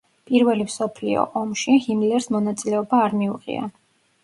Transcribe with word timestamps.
პირველი 0.29 0.63
მსოფლიო 0.67 1.25
ომში 1.41 1.77
ჰიმლერს 1.85 2.29
მონაწილეობა 2.39 3.05
არ 3.05 3.17
მიუღია. 3.23 3.71